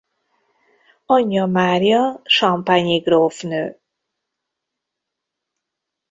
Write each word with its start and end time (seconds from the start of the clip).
Anyja 1.05 1.45
Mária 1.45 2.21
champagne-i 2.25 2.99
grófnő. 2.99 3.81